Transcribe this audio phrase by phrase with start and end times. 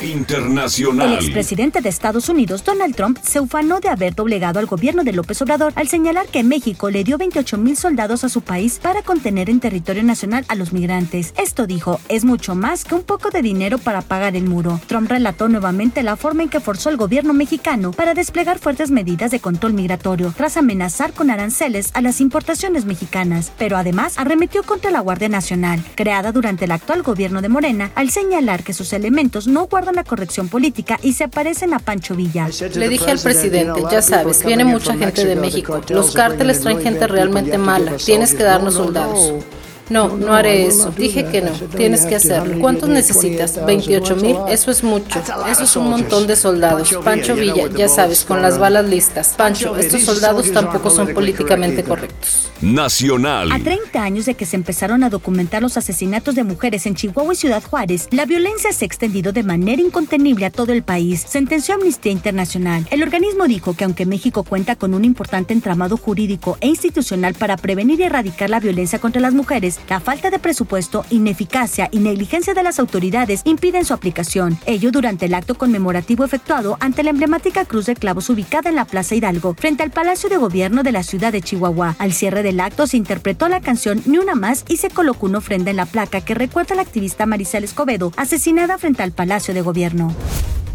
[0.00, 1.14] El Internacional.
[1.14, 5.40] expresidente de Estados Unidos, Donald Trump, se ufanó de haber doblegado al gobierno de López
[5.42, 9.48] Obrador al señalar que México le dio 28 mil soldados a su país para contener
[9.48, 11.32] en territorio nacional a los migrantes.
[11.36, 14.80] Esto dijo, es mucho más que un poco de dinero para pagar el muro.
[14.86, 19.30] Trump relató nuevamente la forma en que forzó el gobierno mexicano para desplegar fuertes medidas
[19.30, 24.90] de control migratorio, tras amenazar con aranceles a las importaciones mexicanas, pero además arremetió contra
[24.90, 29.46] la Guardia Nacional, creada durante el actual gobierno de Morena, al señalar que sus elementos
[29.46, 32.48] no guardan la corrección política y se parecen a Pancho Villa.
[32.74, 35.80] Le dije al presidente, ya sabes, viene mucha gente de México.
[35.90, 37.92] Los cárteles traen gente realmente mala.
[37.96, 39.44] Tienes que darnos soldados.
[39.88, 40.90] No, no haré eso.
[40.90, 41.52] Dije que no.
[41.76, 42.58] Tienes que hacerlo.
[42.60, 43.64] ¿Cuántos necesitas?
[43.64, 44.36] 28 mil.
[44.48, 45.22] Eso es mucho.
[45.50, 46.92] Eso es un montón de soldados.
[47.04, 49.34] Pancho Villa, ya sabes, con las balas listas.
[49.36, 52.50] Pancho, estos soldados tampoco son políticamente correctos.
[52.60, 53.52] Nacional.
[53.52, 57.34] A 30 años de que se empezaron a documentar los asesinatos de mujeres en Chihuahua
[57.34, 61.24] y Ciudad Juárez, la violencia se ha extendido de manera incontenible a todo el país,
[61.28, 62.86] sentenció Amnistía Internacional.
[62.90, 67.58] El organismo dijo que aunque México cuenta con un importante entramado jurídico e institucional para
[67.58, 72.54] prevenir y erradicar la violencia contra las mujeres, la falta de presupuesto, ineficacia y negligencia
[72.54, 74.58] de las autoridades impiden su aplicación.
[74.66, 78.84] Ello durante el acto conmemorativo efectuado ante la emblemática Cruz de Clavos ubicada en la
[78.84, 81.96] Plaza Hidalgo, frente al Palacio de Gobierno de la ciudad de Chihuahua.
[81.98, 85.38] Al cierre del acto se interpretó la canción Ni una más y se colocó una
[85.38, 89.54] ofrenda en la placa que recuerda a la activista Maricel Escobedo, asesinada frente al Palacio
[89.54, 90.14] de Gobierno.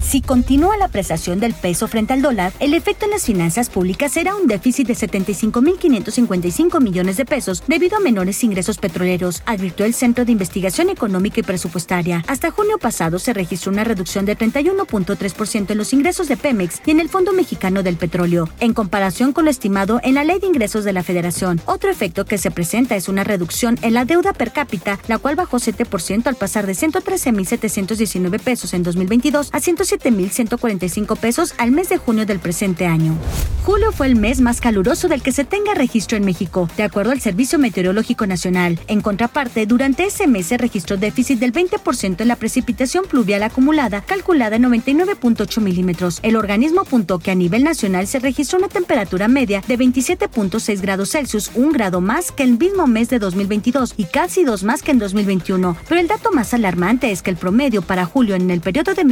[0.00, 4.12] Si continúa la apreciación del peso frente al dólar, el efecto en las finanzas públicas
[4.12, 9.92] será un déficit de 75.555 millones de pesos debido a menores ingresos petroleros, advirtió el
[9.94, 12.24] Centro de Investigación Económica y Presupuestaria.
[12.26, 16.92] Hasta junio pasado se registró una reducción de 31.3% en los ingresos de Pemex y
[16.92, 20.46] en el Fondo Mexicano del Petróleo, en comparación con lo estimado en la Ley de
[20.46, 21.60] Ingresos de la Federación.
[21.66, 25.36] Otro efecto que se presenta es una reducción en la deuda per cápita, la cual
[25.36, 29.58] bajó 7% al pasar de 113.719 pesos en 2022 a
[29.88, 33.16] 107.145 pesos al mes de junio del presente año.
[33.64, 37.12] Julio fue el mes más caluroso del que se tenga registro en México, de acuerdo
[37.12, 38.78] al Servicio Meteorológico Nacional.
[38.86, 44.00] En contraparte, durante ese mes se registró déficit del 20% en la precipitación pluvial acumulada,
[44.00, 46.18] calculada en 99.8 milímetros.
[46.22, 51.10] El organismo apuntó que a nivel nacional se registró una temperatura media de 27.6 grados
[51.10, 54.92] Celsius, un grado más que el mismo mes de 2022 y casi dos más que
[54.92, 55.76] en 2021.
[55.86, 59.04] Pero el dato más alarmante es que el promedio para julio en el periodo de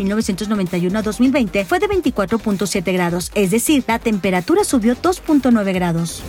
[0.66, 6.22] 1991 a 2020 fue de 24.7 grados, es decir, la temperatura subió 2.9 grados.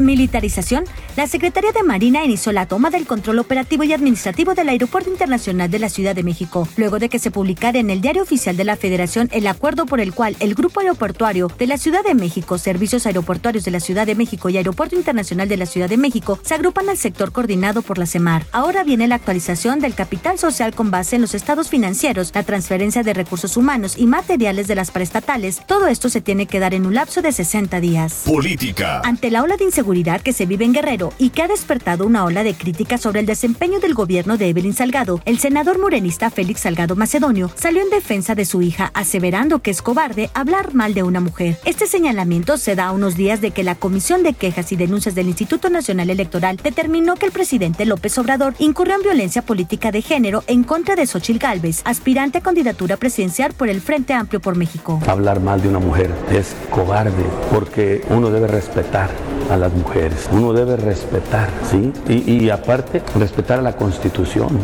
[0.00, 0.84] Militarización.
[1.16, 5.70] La Secretaría de Marina inició la toma del control operativo y administrativo del Aeropuerto Internacional
[5.70, 8.64] de la Ciudad de México, luego de que se publicara en el Diario Oficial de
[8.64, 12.58] la Federación el acuerdo por el cual el Grupo Aeroportuario de la Ciudad de México,
[12.58, 16.38] Servicios Aeroportuarios de la Ciudad de México y Aeropuerto Internacional de la Ciudad de México
[16.42, 18.46] se agrupan al sector coordinado por la CEMAR.
[18.52, 23.02] Ahora viene la actualización del capital social con base en los estados financieros, la transferencia
[23.02, 25.60] de recursos humanos y materiales de las preestatales.
[25.66, 28.22] Todo esto se tiene que dar en un lapso de 60 días.
[28.24, 29.02] Política.
[29.04, 29.89] Ante la ola de inseguridad
[30.22, 33.26] que se vive en Guerrero y que ha despertado una ola de críticas sobre el
[33.26, 38.36] desempeño del gobierno de Evelyn Salgado, el senador morenista Félix Salgado Macedonio salió en defensa
[38.36, 41.58] de su hija, aseverando que es cobarde hablar mal de una mujer.
[41.64, 45.16] Este señalamiento se da a unos días de que la Comisión de Quejas y Denuncias
[45.16, 50.02] del Instituto Nacional Electoral determinó que el presidente López Obrador incurrió en violencia política de
[50.02, 54.54] género en contra de Xochil Gálvez, aspirante a candidatura presidencial por el Frente Amplio por
[54.54, 55.00] México.
[55.08, 59.10] Hablar mal de una mujer es cobarde porque uno debe respetar
[59.50, 61.92] a las mujeres, uno debe respetar, ¿sí?
[62.08, 64.58] Y, y aparte, respetar a la Constitución.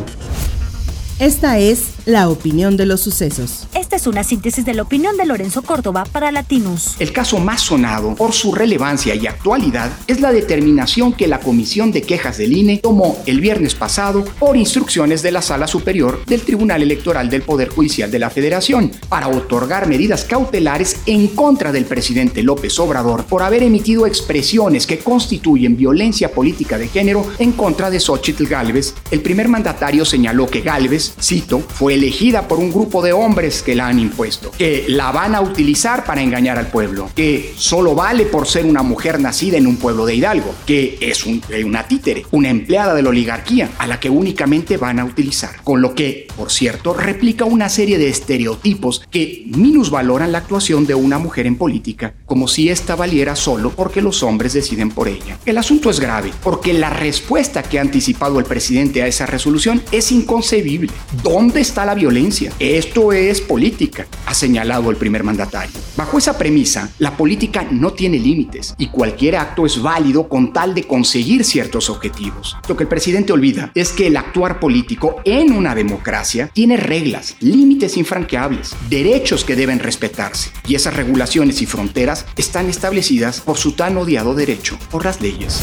[1.19, 3.67] Esta es la opinión de los sucesos.
[3.73, 6.95] Esta es una síntesis de la opinión de Lorenzo Córdoba para Latinus.
[6.99, 11.91] El caso más sonado por su relevancia y actualidad es la determinación que la Comisión
[11.91, 16.43] de Quejas del INE tomó el viernes pasado por instrucciones de la Sala Superior del
[16.43, 21.87] Tribunal Electoral del Poder Judicial de la Federación para otorgar medidas cautelares en contra del
[21.87, 27.89] presidente López Obrador por haber emitido expresiones que constituyen violencia política de género en contra
[27.89, 28.95] de Xochitl Gálvez.
[29.11, 33.75] El primer mandatario señaló que Gálvez, cito, fue elegida por un grupo de hombres que
[33.75, 38.27] la han impuesto, que la van a utilizar para engañar al pueblo, que solo vale
[38.27, 42.27] por ser una mujer nacida en un pueblo de Hidalgo, que es eh, una títere,
[42.31, 45.63] una empleada de la oligarquía, a la que únicamente van a utilizar.
[45.63, 50.95] Con lo que, por cierto, replica una serie de estereotipos que minusvaloran la actuación de
[50.95, 55.39] una mujer en política, como si ésta valiera solo porque los hombres deciden por ella.
[55.45, 59.83] El asunto es grave, porque la respuesta que ha anticipado el presidente a esa resolución
[59.93, 60.91] es inconcebible.
[61.23, 62.53] ¿Dónde está la violencia?
[62.59, 65.75] Esto es política, ha señalado el primer mandatario.
[65.97, 70.75] Bajo esa premisa, la política no tiene límites y cualquier acto es válido con tal
[70.75, 72.57] de conseguir ciertos objetivos.
[72.69, 77.37] Lo que el presidente olvida es que el actuar político en una democracia tiene reglas,
[77.41, 83.73] límites infranqueables, derechos que deben respetarse y esas regulaciones y fronteras están establecidas por su
[83.73, 85.63] tan odiado derecho, por las leyes.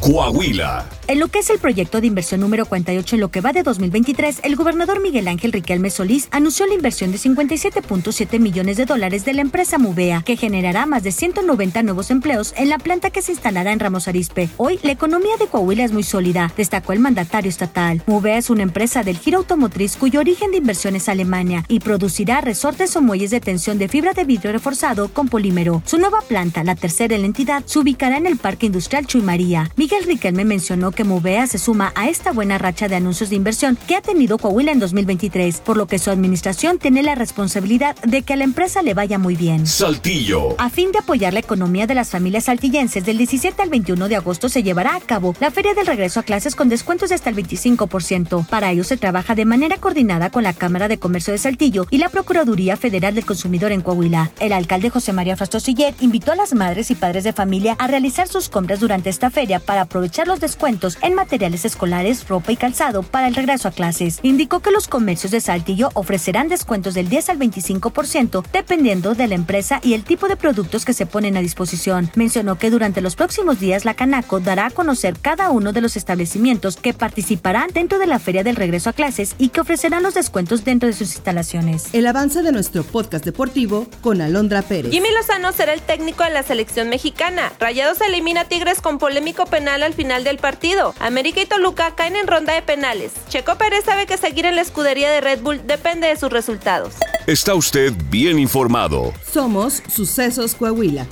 [0.00, 0.99] Coahuila.
[1.10, 3.64] En lo que es el proyecto de inversión número 48 en lo que va de
[3.64, 9.24] 2023, el gobernador Miguel Ángel Riquelme Solís anunció la inversión de 57.7 millones de dólares
[9.24, 13.22] de la empresa Mubea, que generará más de 190 nuevos empleos en la planta que
[13.22, 14.50] se instalará en Ramos Arispe.
[14.56, 18.04] Hoy, la economía de Coahuila es muy sólida, destacó el mandatario estatal.
[18.06, 22.40] Mubea es una empresa del giro automotriz cuyo origen de inversión es Alemania y producirá
[22.40, 25.82] resortes o muelles de tensión de fibra de vidrio reforzado con polímero.
[25.86, 29.22] Su nueva planta, la tercera en la entidad, se ubicará en el Parque Industrial Chuy
[29.22, 29.72] María.
[29.74, 33.78] Miguel Riquelme mencionó que Movea se suma a esta buena racha de anuncios de inversión
[33.86, 38.22] que ha tenido Coahuila en 2023, por lo que su administración tiene la responsabilidad de
[38.22, 39.66] que a la empresa le vaya muy bien.
[39.66, 40.54] Saltillo.
[40.58, 44.16] A fin de apoyar la economía de las familias saltillenses, del 17 al 21 de
[44.16, 47.30] agosto se llevará a cabo la Feria del Regreso a Clases con descuentos de hasta
[47.30, 48.46] el 25%.
[48.46, 51.98] Para ello se trabaja de manera coordinada con la Cámara de Comercio de Saltillo y
[51.98, 54.30] la Procuraduría Federal del Consumidor en Coahuila.
[54.40, 58.26] El alcalde José María Frastosiller invitó a las madres y padres de familia a realizar
[58.26, 63.02] sus compras durante esta feria para aprovechar los descuentos en materiales escolares, ropa y calzado
[63.02, 64.18] para el regreso a clases.
[64.22, 69.34] Indicó que los comercios de Saltillo ofrecerán descuentos del 10 al 25% dependiendo de la
[69.34, 72.10] empresa y el tipo de productos que se ponen a disposición.
[72.14, 75.96] Mencionó que durante los próximos días la Canaco dará a conocer cada uno de los
[75.96, 80.14] establecimientos que participarán dentro de la feria del regreso a clases y que ofrecerán los
[80.14, 81.88] descuentos dentro de sus instalaciones.
[81.92, 84.92] El avance de nuestro podcast deportivo con Alondra Pérez.
[84.92, 87.52] Jimmy Lozano será el técnico de la selección mexicana.
[87.58, 90.38] Rayados elimina a Tigres con polémico penal al final del
[90.80, 90.94] partido.
[90.98, 93.12] América y Toluca caen en ronda de penales.
[93.28, 96.94] Checo Pérez sabe que seguir en la escudería de Red Bull depende de sus resultados.
[97.26, 99.12] Está usted bien informado.
[99.30, 101.06] Somos Sucesos Coahuila.